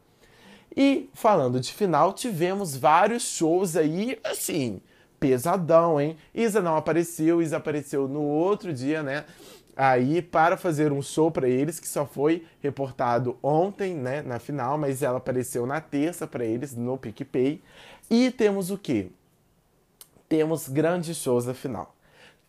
E 0.75 1.09
falando 1.13 1.57
de 1.57 1.71
final, 1.71 2.11
tivemos 2.11 2.75
vários 2.75 3.23
shows 3.23 3.77
aí, 3.77 4.19
assim, 4.21 4.81
pesadão, 5.17 5.99
hein? 5.99 6.17
Isa 6.35 6.61
não 6.61 6.75
apareceu, 6.75 7.41
Isa 7.41 7.55
apareceu 7.55 8.05
no 8.05 8.23
outro 8.23 8.73
dia, 8.73 9.01
né? 9.01 9.23
Aí 9.81 10.21
para 10.21 10.57
fazer 10.57 10.91
um 10.91 11.01
show 11.01 11.31
para 11.31 11.47
eles 11.47 11.79
que 11.79 11.87
só 11.87 12.05
foi 12.05 12.45
reportado 12.59 13.37
ontem, 13.41 13.95
né, 13.95 14.21
na 14.21 14.37
final, 14.37 14.77
mas 14.77 15.01
ela 15.01 15.19
apareceu 15.19 15.65
na 15.65 15.79
terça 15.79 16.27
para 16.27 16.43
eles 16.43 16.75
no 16.75 16.97
PicPay. 16.97 17.61
E 18.09 18.29
temos 18.29 18.71
o 18.71 18.77
que? 18.77 19.09
Temos 20.27 20.67
grandes 20.67 21.15
shows 21.15 21.45
na 21.45 21.53
final. 21.53 21.95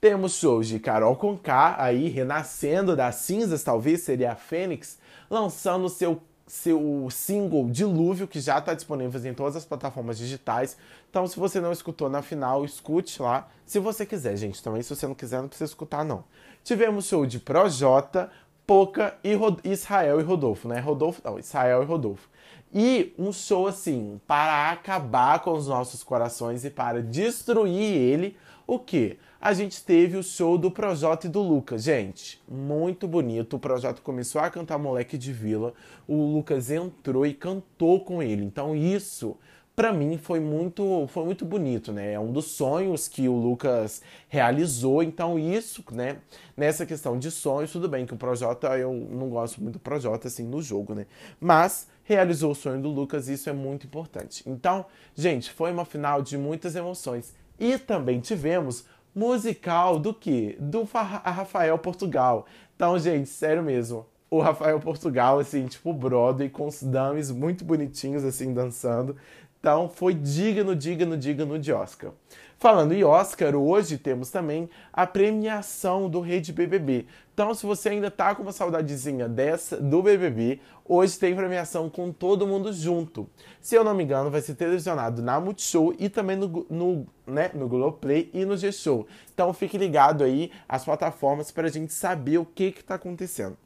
Temos 0.01 0.41
shows 0.41 0.67
de 0.67 0.81
Carol 0.81 1.15
Conká 1.15 1.77
aí 1.81 2.09
renascendo 2.09 2.97
das 2.97 3.15
cinzas, 3.15 3.63
talvez 3.63 4.01
seria 4.01 4.33
a 4.33 4.35
Fênix, 4.35 4.99
lançando 5.31 5.89
seu 5.89 6.21
seu 6.51 7.07
single 7.13 7.71
Dilúvio, 7.71 8.27
que 8.27 8.41
já 8.41 8.59
está 8.59 8.75
disponível 8.75 9.25
em 9.25 9.33
todas 9.33 9.55
as 9.55 9.65
plataformas 9.65 10.19
digitais. 10.19 10.77
Então, 11.09 11.25
se 11.25 11.39
você 11.39 11.61
não 11.61 11.71
escutou 11.71 12.11
na 12.11 12.23
final, 12.23 12.65
escute 12.65 13.23
lá. 13.23 13.49
Se 13.65 13.79
você 13.79 14.05
quiser, 14.05 14.37
gente. 14.37 14.61
Também, 14.61 14.83
se 14.83 14.93
você 14.93 15.07
não 15.07 15.15
quiser, 15.15 15.41
não 15.41 15.47
precisa 15.47 15.71
escutar, 15.71 16.05
não. 16.05 16.25
Tivemos 16.63 17.07
show 17.07 17.27
de 17.27 17.39
Projota, 17.39 18.31
Poca 18.67 19.17
e 19.25 19.35
Rod 19.35 19.59
Israel 19.65 20.21
e 20.21 20.23
Rodolfo, 20.23 20.69
né? 20.69 20.79
Rodolfo, 20.79 21.21
não, 21.25 21.39
Israel 21.39 21.83
e 21.83 21.87
Rodolfo. 21.87 22.29
E 22.73 23.13
um 23.19 23.33
show 23.33 23.67
assim, 23.67 24.21
para 24.29 24.71
acabar 24.71 25.41
com 25.41 25.53
os 25.53 25.67
nossos 25.67 26.05
corações 26.05 26.65
e 26.65 26.71
para 26.71 27.03
destruir 27.03 27.97
ele, 27.97 28.37
o 28.67 28.79
que? 28.79 29.19
A 29.41 29.53
gente 29.53 29.83
teve 29.83 30.17
o 30.17 30.23
show 30.23 30.57
do 30.57 30.71
Projota 30.71 31.27
e 31.27 31.31
do 31.31 31.41
Lucas. 31.41 31.83
Gente, 31.83 32.41
muito 32.49 33.09
bonito. 33.09 33.57
O 33.57 33.59
Projota 33.59 34.01
começou 34.03 34.41
a 34.41 34.51
cantar 34.51 34.79
Moleque 34.79 35.19
de 35.19 35.33
Vila. 35.33 35.73
O 36.07 36.15
Lucas 36.15 36.71
entrou 36.71 37.27
e 37.27 37.35
cantou 37.35 38.05
com 38.05 38.23
ele. 38.23 38.45
Então, 38.45 38.77
isso 38.77 39.37
para 39.81 39.95
mim 39.95 40.19
foi 40.19 40.41
muito 40.41 41.07
foi 41.07 41.25
muito 41.25 41.43
bonito, 41.43 41.91
né? 41.91 42.13
É 42.13 42.21
um 42.21 42.31
dos 42.31 42.45
sonhos 42.45 43.09
que 43.09 43.27
o 43.27 43.33
Lucas 43.33 44.03
realizou. 44.29 45.03
Então 45.03 45.39
isso, 45.39 45.83
né? 45.91 46.19
Nessa 46.55 46.85
questão 46.85 47.19
de 47.19 47.31
sonhos, 47.31 47.73
tudo 47.73 47.89
bem 47.89 48.05
que 48.05 48.13
o 48.13 48.17
Projota 48.19 48.77
eu 48.77 48.93
não 48.93 49.31
gosto 49.31 49.59
muito 49.63 49.77
do 49.77 49.81
Projota 49.81 50.29
assim 50.29 50.47
no 50.47 50.61
jogo, 50.61 50.95
né? 50.95 51.07
Mas 51.41 51.89
realizou 52.05 52.53
o 52.53 52.55
sonho 52.55 52.83
do 52.83 52.91
Lucas 52.91 53.27
e 53.31 53.33
isso 53.33 53.49
é 53.49 53.55
muito 53.55 53.87
importante. 53.87 54.43
Então, 54.47 54.85
gente, 55.15 55.51
foi 55.51 55.73
uma 55.73 55.87
final 55.87 56.21
de 56.21 56.37
muitas 56.37 56.77
emoções 56.77 57.35
e 57.59 57.79
também 57.79 58.21
tivemos 58.21 58.85
musical 59.15 59.99
do 59.99 60.13
que? 60.13 60.59
Do 60.61 60.83
Rafael 60.83 61.79
Portugal. 61.79 62.45
Então, 62.77 62.99
gente, 62.99 63.31
sério 63.31 63.63
mesmo. 63.63 64.05
O 64.29 64.41
Rafael 64.41 64.79
Portugal, 64.79 65.41
assim, 65.41 65.67
tipo 65.67 65.93
Broadway, 65.93 66.49
com 66.49 66.69
os 66.69 66.83
dames 66.83 67.33
muito 67.33 67.65
bonitinhos, 67.65 68.25
assim, 68.25 68.55
dançando. 68.55 69.17
Então, 69.61 69.91
foi 69.91 70.15
digno, 70.15 70.75
digno, 70.75 71.19
digno 71.19 71.59
de 71.59 71.71
Oscar. 71.71 72.13
Falando 72.59 72.93
em 72.93 73.05
Oscar, 73.05 73.55
hoje 73.55 73.99
temos 73.99 74.31
também 74.31 74.69
a 74.91 75.07
premiação 75.07 76.09
do 76.09 76.21
Rede 76.21 76.51
BBB. 76.51 77.07
Então, 77.33 77.55
se 77.55 77.67
você 77.67 77.91
ainda 77.91 78.11
tá 78.11 78.35
com 78.35 78.43
uma 78.43 78.53
saudadezinha 78.53 79.29
dessa 79.29 79.77
do 79.79 80.03
BBB, 80.03 80.61
hoje 80.85 81.19
tem 81.19 81.35
premiação 81.35 81.91
com 81.91 82.11
todo 82.11 82.47
mundo 82.47 82.73
junto. 82.73 83.29
Se 83.61 83.75
eu 83.75 83.85
não 83.85 83.95
me 83.95 84.05
engano, 84.05 84.31
vai 84.31 84.41
ser 84.41 84.55
televisionado 84.55 85.23
na 85.23 85.39
Multishow 85.39 85.95
e 85.99 86.09
também 86.09 86.37
no, 86.37 86.67
no, 86.71 87.07
né, 87.27 87.51
no 87.53 87.69
Globoplay 87.69 88.31
e 88.33 88.47
no 88.47 88.57
G-Show. 88.57 89.07
Então, 89.33 89.53
fique 89.53 89.77
ligado 89.77 90.25
aí 90.25 90.51
às 90.67 90.85
plataformas 90.85 91.51
para 91.51 91.67
a 91.67 91.71
gente 91.71 91.93
saber 91.93 92.39
o 92.39 92.47
que 92.47 92.65
está 92.65 92.95
acontecendo. 92.95 93.57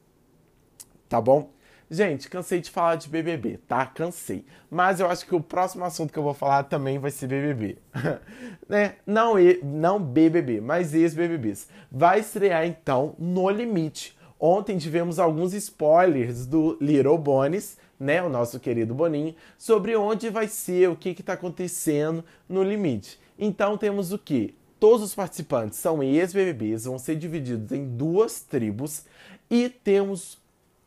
Tá 1.07 1.21
bom? 1.21 1.54
Gente, 1.89 2.29
cansei 2.29 2.61
de 2.61 2.71
falar 2.71 2.95
de 2.95 3.07
BBB, 3.07 3.59
tá? 3.67 3.85
Cansei. 3.85 4.45
Mas 4.69 4.99
eu 4.99 5.07
acho 5.07 5.25
que 5.25 5.35
o 5.35 5.41
próximo 5.41 5.85
assunto 5.85 6.11
que 6.11 6.17
eu 6.17 6.23
vou 6.23 6.33
falar 6.33 6.63
também 6.63 6.97
vai 6.97 7.11
ser 7.11 7.27
BBB. 7.27 7.77
né? 8.67 8.95
Não, 9.05 9.35
não 9.63 10.01
BBB, 10.01 10.61
mas 10.61 10.93
ex-BBBs. 10.93 11.67
Vai 11.91 12.19
estrear 12.19 12.65
então 12.65 13.15
No 13.19 13.49
Limite. 13.49 14.17
Ontem 14.39 14.77
tivemos 14.77 15.17
alguns 15.17 15.53
spoilers 15.53 16.45
do 16.45 16.77
Little 16.81 17.17
Bones, 17.17 17.77
né, 17.99 18.21
o 18.21 18.29
nosso 18.29 18.59
querido 18.59 18.93
Boninho, 18.93 19.33
sobre 19.57 19.95
onde 19.95 20.29
vai 20.29 20.47
ser, 20.47 20.89
o 20.89 20.95
que 20.95 21.09
está 21.09 21.33
acontecendo 21.33 22.23
no 22.47 22.61
limite. 22.61 23.19
Então 23.39 23.77
temos 23.77 24.11
o 24.11 24.19
que? 24.19 24.53
Todos 24.79 25.03
os 25.03 25.15
participantes 25.15 25.79
são 25.79 26.03
ex-BBBs, 26.03 26.83
vão 26.85 26.99
ser 26.99 27.15
divididos 27.15 27.71
em 27.71 27.87
duas 27.87 28.41
tribos 28.41 29.05
e 29.49 29.69
temos 29.69 30.37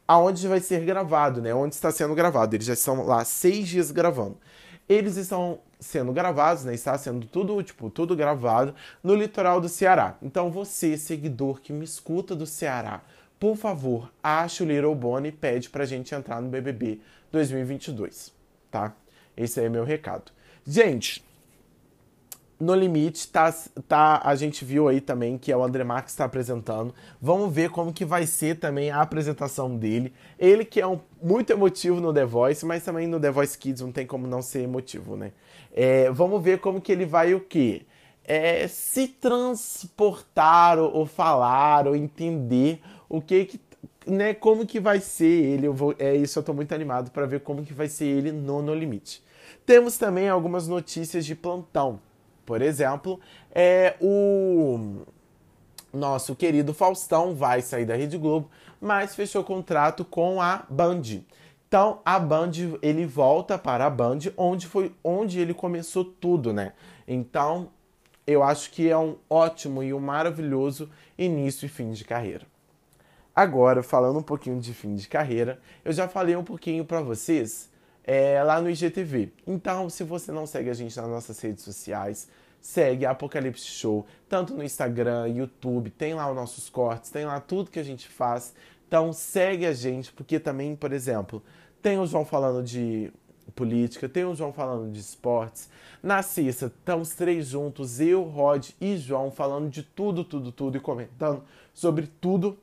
aonde 0.09 0.49
vai 0.49 0.59
ser 0.59 0.85
gravado, 0.87 1.43
né? 1.43 1.55
Onde 1.55 1.75
está 1.75 1.91
sendo 1.91 2.15
gravado. 2.15 2.57
Eles 2.57 2.67
já 2.67 2.73
estão 2.73 3.05
lá 3.05 3.23
seis 3.27 3.69
dias 3.69 3.91
gravando. 3.91 4.39
Eles 4.89 5.19
estão 5.19 5.61
sendo 5.79 6.11
gravados, 6.15 6.65
né? 6.65 6.73
Está 6.73 6.97
sendo 6.97 7.27
tudo, 7.27 7.63
tipo, 7.63 7.91
tudo 7.91 8.17
gravado 8.17 8.75
no 9.05 9.15
litoral 9.15 9.61
do 9.61 9.69
Ceará. 9.69 10.17
Então, 10.23 10.51
você, 10.51 10.97
seguidor 10.97 11.61
que 11.61 11.75
me 11.75 11.85
escuta 11.85 12.35
do 12.35 12.47
Ceará, 12.47 13.03
por 13.39 13.55
favor, 13.55 14.11
ache 14.23 14.63
o 14.63 14.67
Little 14.67 14.95
Bonnie 14.95 15.29
e 15.29 15.33
pede 15.33 15.69
pra 15.69 15.85
gente 15.85 16.15
entrar 16.15 16.41
no 16.41 16.49
BBB 16.49 17.01
2022, 17.31 18.33
tá? 18.71 18.95
Esse 19.37 19.61
aí 19.61 19.67
é 19.67 19.69
meu 19.69 19.85
recado. 19.85 20.33
Gente, 20.67 21.25
no 22.61 22.75
limite, 22.75 23.29
tá, 23.29 23.55
tá, 23.87 24.21
a 24.25 24.35
gente 24.35 24.65
viu 24.65 24.89
aí 24.89 25.01
também 25.01 25.39
que 25.39 25.53
é 25.53 25.57
o 25.57 25.63
André 25.63 25.85
Marques 25.85 26.13
está 26.13 26.25
apresentando. 26.25 26.93
Vamos 27.21 27.55
ver 27.55 27.71
como 27.71 27.93
que 27.93 28.05
vai 28.05 28.27
ser 28.27 28.59
também 28.59 28.91
a 28.91 29.01
apresentação 29.01 29.77
dele. 29.77 30.13
Ele 30.39 30.65
que 30.65 30.81
é 30.81 30.87
um, 30.87 30.99
muito 31.23 31.53
emotivo 31.53 32.01
no 32.01 32.13
The 32.13 32.25
Voice, 32.25 32.67
mas 32.67 32.85
também 32.85 33.07
no 33.07 33.21
The 33.21 33.31
Voice 33.31 33.57
Kids 33.57 33.83
não 33.83 33.93
tem 33.93 34.07
como 34.07 34.27
não 34.27 34.43
ser 34.43 34.63
emotivo, 34.63 35.17
né? 35.17 35.33
É, 35.73 36.11
vamos 36.11 36.43
ver 36.43 36.59
como 36.59 36.81
que 36.81 36.91
ele 36.91 37.07
vai 37.07 37.33
o 37.35 37.41
quê? 37.41 37.83
É, 38.25 38.67
se 38.67 39.07
transportar 39.07 40.79
ou, 40.79 40.93
ou, 40.93 41.07
falar 41.07 41.87
ou 41.87 41.95
entender 41.95 42.81
o 43.09 43.23
que 43.23 43.45
que 43.45 43.61
né, 44.07 44.35
como 44.35 44.67
que 44.67 44.81
vai 44.81 45.01
ser 45.01 45.25
ele. 45.25 45.69
Vou, 45.69 45.95
é 45.99 46.17
isso, 46.17 46.39
eu 46.39 46.43
tô 46.43 46.53
muito 46.53 46.75
animado 46.75 47.11
para 47.11 47.27
ver 47.27 47.41
como 47.41 47.65
que 47.65 47.73
vai 47.73 47.89
ser 47.89 48.07
ele 48.07 48.33
no 48.33 48.61
No 48.63 48.75
Limite. 48.75 49.23
Temos 49.65 49.97
também 49.97 50.29
algumas 50.29 50.67
notícias 50.67 51.25
de 51.25 51.35
plantão. 51.35 52.01
Por 52.49 52.63
exemplo, 52.63 53.21
é 53.55 53.95
o 54.01 55.03
nosso 55.93 56.35
querido 56.35 56.73
Faustão 56.73 57.35
vai 57.35 57.61
sair 57.61 57.85
da 57.85 57.95
Rede 57.95 58.17
Globo, 58.17 58.49
mas 58.81 59.15
fechou 59.15 59.45
contrato 59.45 60.03
com 60.03 60.41
a 60.41 60.65
Band. 60.71 61.03
Então, 61.69 62.01
a 62.07 62.19
Band, 62.19 62.53
ele 62.81 63.05
volta 63.05 63.59
para 63.59 63.85
a 63.85 63.91
Band, 63.91 64.21
onde 64.35 64.67
foi 64.67 64.95
onde 65.05 65.39
ele 65.39 65.53
começou 65.53 66.03
tudo, 66.03 66.51
né? 66.51 66.73
Então, 67.07 67.69
eu 68.27 68.43
acho 68.43 68.71
que 68.71 68.89
é 68.89 68.97
um 68.97 69.17
ótimo 69.29 69.83
e 69.83 69.93
um 69.93 70.01
maravilhoso 70.01 70.89
início 71.19 71.67
e 71.67 71.69
fim 71.69 71.93
de 71.93 72.03
carreira. 72.03 72.47
Agora, 73.37 73.83
falando 73.83 74.21
um 74.21 74.23
pouquinho 74.23 74.59
de 74.59 74.73
fim 74.73 74.95
de 74.95 75.07
carreira, 75.07 75.61
eu 75.85 75.93
já 75.93 76.09
falei 76.09 76.35
um 76.35 76.45
pouquinho 76.45 76.83
para 76.83 77.03
vocês 77.03 77.69
é, 78.09 78.43
lá 78.43 78.59
no 78.59 78.71
IGTV. 78.71 79.31
Então, 79.47 79.91
se 79.91 80.03
você 80.03 80.33
não 80.33 80.47
segue 80.47 80.71
a 80.71 80.75
gente 80.75 80.97
nas 80.97 81.07
nossas 81.07 81.39
redes 81.41 81.63
sociais, 81.63 82.27
segue 82.59 83.05
Apocalipse 83.05 83.67
Show, 83.67 84.07
tanto 84.27 84.55
no 84.55 84.65
Instagram, 84.65 85.29
YouTube, 85.29 85.91
tem 85.91 86.15
lá 86.15 86.27
os 86.31 86.35
nossos 86.35 86.71
cortes, 86.71 87.11
tem 87.11 87.27
lá 87.27 87.39
tudo 87.39 87.71
que 87.71 87.79
a 87.79 87.83
gente 87.83 88.09
faz. 88.09 88.55
Então, 88.87 89.13
segue 89.13 89.67
a 89.67 89.75
gente, 89.75 90.11
porque 90.11 90.41
também, 90.41 90.75
por 90.75 90.91
exemplo, 90.91 91.43
tem 91.83 91.99
o 91.99 92.07
João 92.07 92.25
falando 92.25 92.65
de 92.65 93.13
política, 93.55 94.09
tem 94.09 94.25
o 94.25 94.35
João 94.35 94.55
falando 94.55 94.91
de 94.91 95.01
esportes. 95.01 95.69
Na 96.03 96.23
sexta, 96.23 96.67
estamos 96.67 97.11
três 97.11 97.49
juntos, 97.49 98.01
eu, 98.01 98.23
Rod 98.23 98.71
e 98.81 98.97
João, 98.97 99.31
falando 99.31 99.69
de 99.69 99.83
tudo, 99.83 100.25
tudo, 100.25 100.51
tudo 100.51 100.79
e 100.79 100.81
comentando 100.81 101.45
sobre 101.75 102.07
tudo. 102.07 102.59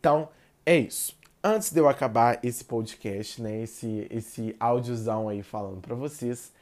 Então, 0.00 0.28
é 0.66 0.76
isso 0.76 1.16
antes 1.42 1.72
de 1.72 1.80
eu 1.80 1.88
acabar 1.88 2.38
esse 2.42 2.64
podcast, 2.64 3.40
né, 3.40 3.62
esse, 3.62 4.06
esse 4.10 4.56
áudiozão 4.58 5.28
aí 5.28 5.42
falando 5.42 5.80
para 5.80 5.94
vocês, 5.94 6.52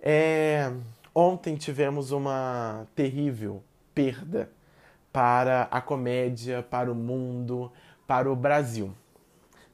é... 0.00 0.72
ontem 1.14 1.56
tivemos 1.56 2.10
uma 2.10 2.86
terrível 2.94 3.62
perda 3.94 4.50
para 5.12 5.68
a 5.70 5.80
comédia, 5.80 6.62
para 6.62 6.90
o 6.90 6.94
mundo, 6.94 7.70
para 8.06 8.30
o 8.30 8.36
Brasil. 8.36 8.92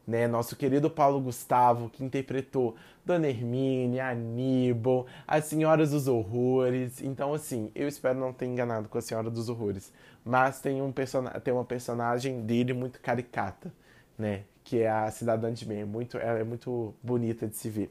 Né, 0.06 0.26
nosso 0.26 0.56
querido 0.56 0.90
Paulo 0.90 1.20
Gustavo, 1.20 1.88
que 1.88 2.02
interpretou 2.02 2.74
Dona 3.04 3.28
Hermínia, 3.28 4.08
Aníbal, 4.08 5.06
As 5.26 5.44
Senhoras 5.44 5.92
dos 5.92 6.08
Horrores. 6.08 7.00
Então, 7.00 7.32
assim, 7.32 7.70
eu 7.76 7.86
espero 7.86 8.18
não 8.18 8.32
ter 8.32 8.46
enganado 8.46 8.88
com 8.88 8.98
a 8.98 9.00
Senhora 9.00 9.30
dos 9.30 9.48
Horrores. 9.48 9.92
Mas 10.24 10.60
tem, 10.60 10.82
um 10.82 10.90
person... 10.90 11.24
tem 11.44 11.54
uma 11.54 11.64
personagem 11.64 12.40
dele 12.40 12.72
muito 12.72 13.00
caricata 13.00 13.72
né? 14.20 14.44
que 14.70 14.78
é 14.82 14.88
a 14.88 15.10
Cidadã 15.10 15.52
de 15.52 15.64
Bem. 15.64 15.80
É 15.80 15.84
muito, 15.84 16.16
ela 16.16 16.38
é 16.38 16.44
muito 16.44 16.94
bonita 17.02 17.48
de 17.48 17.56
se 17.56 17.68
ver. 17.68 17.90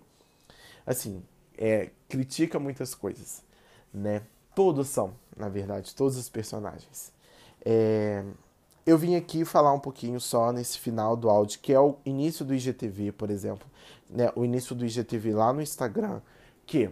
Assim, 0.85 1.21
é, 1.57 1.89
critica 2.07 2.57
muitas 2.57 2.95
coisas, 2.95 3.43
né? 3.93 4.21
Todos 4.55 4.87
são, 4.87 5.13
na 5.35 5.49
verdade, 5.49 5.93
todos 5.93 6.15
os 6.15 6.29
personagens. 6.29 7.11
É, 7.65 8.23
eu 8.85 8.97
vim 8.97 9.15
aqui 9.15 9.43
falar 9.43 9.73
um 9.73 9.79
pouquinho 9.79 10.21
só 10.21 10.53
nesse 10.53 10.79
final 10.79 11.17
do 11.17 11.29
áudio, 11.29 11.59
que 11.59 11.73
é 11.73 11.79
o 11.79 11.97
início 12.05 12.45
do 12.45 12.55
IGTV, 12.55 13.11
por 13.11 13.29
exemplo. 13.29 13.67
Né? 14.09 14.31
O 14.33 14.45
início 14.45 14.73
do 14.73 14.85
IGTV 14.85 15.33
lá 15.33 15.51
no 15.51 15.61
Instagram, 15.61 16.21
que 16.65 16.89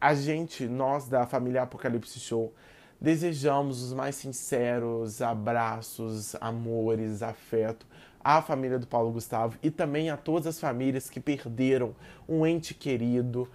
a 0.00 0.14
gente, 0.14 0.66
nós 0.66 1.08
da 1.08 1.26
família 1.26 1.62
Apocalipse 1.62 2.20
Show, 2.20 2.54
desejamos 3.00 3.82
os 3.82 3.92
mais 3.92 4.16
sinceros 4.16 5.22
abraços, 5.22 6.36
amores, 6.40 7.22
afeto 7.22 7.86
à 8.22 8.42
família 8.42 8.78
do 8.78 8.86
Paulo 8.86 9.10
Gustavo 9.10 9.56
e 9.62 9.70
também 9.70 10.10
a 10.10 10.16
todas 10.16 10.46
as 10.46 10.60
famílias 10.60 11.08
que 11.08 11.18
perderam 11.18 11.94
um 12.28 12.46
ente 12.46 12.74
querido 12.74 13.48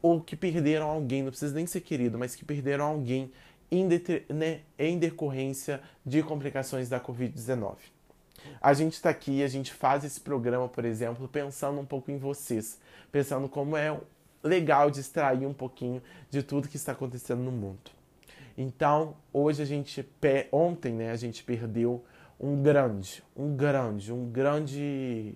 ou 0.00 0.20
que 0.20 0.36
perderam 0.36 0.86
alguém, 0.86 1.22
não 1.22 1.30
precisa 1.30 1.54
nem 1.54 1.66
ser 1.66 1.80
querido, 1.80 2.18
mas 2.18 2.36
que 2.36 2.44
perderam 2.44 2.84
alguém 2.84 3.32
em, 3.70 3.88
né, 4.28 4.60
em 4.78 4.98
decorrência 4.98 5.80
de 6.04 6.22
complicações 6.22 6.88
da 6.88 7.00
Covid-19. 7.00 7.76
A 8.60 8.74
gente 8.74 8.92
está 8.92 9.08
aqui, 9.10 9.42
a 9.42 9.48
gente 9.48 9.72
faz 9.72 10.04
esse 10.04 10.20
programa, 10.20 10.68
por 10.68 10.84
exemplo, 10.84 11.26
pensando 11.26 11.80
um 11.80 11.86
pouco 11.86 12.10
em 12.10 12.18
vocês, 12.18 12.78
pensando 13.10 13.48
como 13.48 13.76
é 13.76 13.98
legal 14.42 14.90
distrair 14.90 15.46
um 15.46 15.54
pouquinho 15.54 16.02
de 16.30 16.42
tudo 16.42 16.68
que 16.68 16.76
está 16.76 16.92
acontecendo 16.92 17.40
no 17.40 17.50
mundo. 17.50 17.90
Então, 18.56 19.16
hoje 19.32 19.62
a 19.62 19.64
gente, 19.64 20.08
ontem, 20.52 20.92
né, 20.92 21.10
a 21.10 21.16
gente 21.16 21.42
perdeu 21.42 22.04
um 22.38 22.62
grande, 22.62 23.22
um 23.36 23.56
grande, 23.56 24.12
um 24.12 24.30
grande. 24.30 25.34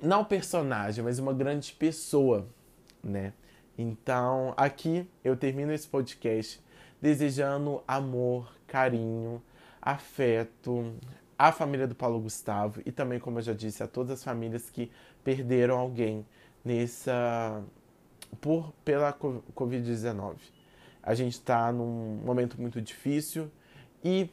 Não 0.00 0.24
personagem, 0.24 1.02
mas 1.02 1.18
uma 1.18 1.32
grande 1.32 1.72
pessoa, 1.72 2.46
né? 3.02 3.32
Então, 3.76 4.54
aqui 4.56 5.08
eu 5.24 5.36
termino 5.36 5.72
esse 5.72 5.88
podcast 5.88 6.62
desejando 7.00 7.82
amor, 7.88 8.54
carinho, 8.66 9.42
afeto 9.80 10.94
à 11.38 11.50
família 11.50 11.86
do 11.86 11.94
Paulo 11.94 12.20
Gustavo 12.20 12.80
e 12.86 12.92
também, 12.92 13.18
como 13.18 13.38
eu 13.38 13.42
já 13.42 13.52
disse, 13.52 13.82
a 13.82 13.88
todas 13.88 14.12
as 14.12 14.24
famílias 14.24 14.70
que 14.70 14.90
perderam 15.24 15.78
alguém 15.78 16.24
nessa 16.64 17.62
por 18.40 18.72
pela 18.84 19.12
Covid-19. 19.12 20.53
A 21.04 21.14
gente 21.14 21.34
está 21.34 21.70
num 21.70 22.18
momento 22.24 22.58
muito 22.58 22.80
difícil 22.80 23.50
e 24.02 24.30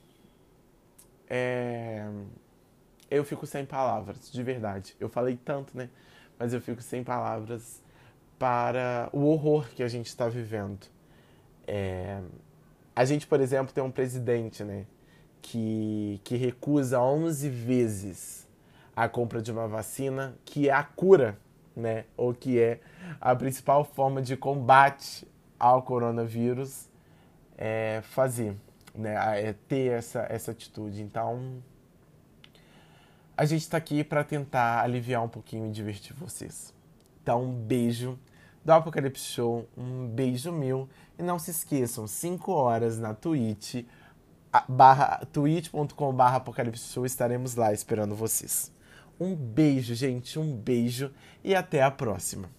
é, 1.30 2.10
eu 3.10 3.26
fico 3.26 3.46
sem 3.46 3.66
palavras, 3.66 4.32
de 4.32 4.42
verdade. 4.42 4.96
Eu 4.98 5.10
falei 5.10 5.38
tanto, 5.44 5.78
né? 5.78 5.90
Mas 6.40 6.54
eu 6.54 6.62
fico 6.62 6.82
sem 6.82 7.04
palavras 7.04 7.84
para 8.40 9.10
o 9.12 9.26
horror 9.26 9.70
que 9.70 9.84
a 9.84 9.88
gente 9.90 10.08
está 10.08 10.30
vivendo. 10.30 10.88
É, 11.68 12.22
a 12.96 13.04
gente, 13.04 13.28
por 13.28 13.42
exemplo, 13.42 13.74
tem 13.74 13.84
um 13.84 13.92
presidente, 13.92 14.64
né? 14.64 14.86
Que, 15.42 16.22
que 16.24 16.38
recusa 16.38 17.02
11 17.02 17.50
vezes 17.50 18.48
a 18.96 19.10
compra 19.10 19.42
de 19.42 19.52
uma 19.52 19.68
vacina 19.68 20.36
que 20.46 20.70
é 20.70 20.74
a 20.74 20.84
cura, 20.84 21.38
né? 21.76 22.06
Ou 22.16 22.34
que 22.34 22.58
é 22.60 22.80
a 23.20 23.36
principal 23.36 23.84
forma 23.84 24.22
de 24.22 24.38
combate 24.38 25.28
ao 25.62 25.84
coronavírus 25.84 26.90
é 27.56 28.02
fazer, 28.02 28.58
né? 28.96 29.14
É 29.40 29.54
ter 29.54 29.92
essa, 29.92 30.26
essa 30.28 30.50
atitude. 30.50 31.04
Então, 31.04 31.62
a 33.38 33.46
gente 33.46 33.62
está 33.62 33.78
aqui 33.78 34.04
para 34.04 34.24
tentar 34.24 34.82
aliviar 34.82 35.24
um 35.24 35.30
pouquinho 35.30 35.68
e 35.68 35.72
divertir 35.72 36.16
vocês. 36.16 36.74
Então, 37.22 37.44
um 37.44 37.54
beijo 37.54 38.18
do 38.66 38.72
Apocalipse 38.72 39.24
Show, 39.24 39.68
um 39.78 40.08
beijo 40.08 40.52
meu. 40.52 40.90
E 41.18 41.22
não 41.22 41.38
se 41.38 41.52
esqueçam, 41.52 42.08
5 42.08 42.52
horas 42.52 42.98
na 42.98 43.14
Twitch, 43.14 43.86
barra, 44.68 45.22
barra 46.16 46.38
Apocalipse 46.38 46.92
Show, 46.92 47.06
estaremos 47.06 47.54
lá 47.54 47.72
esperando 47.72 48.16
vocês. 48.16 48.72
Um 49.20 49.36
beijo, 49.36 49.94
gente, 49.94 50.40
um 50.40 50.56
beijo 50.56 51.12
e 51.44 51.54
até 51.54 51.84
a 51.84 51.92
próxima. 51.92 52.50